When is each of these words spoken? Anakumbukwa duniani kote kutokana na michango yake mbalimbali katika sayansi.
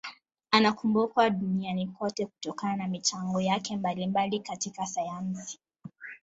Anakumbukwa 0.51 1.29
duniani 1.29 1.87
kote 1.87 2.25
kutokana 2.25 2.75
na 2.75 2.87
michango 2.87 3.41
yake 3.41 3.77
mbalimbali 3.77 4.39
katika 4.39 4.85
sayansi. 4.85 5.59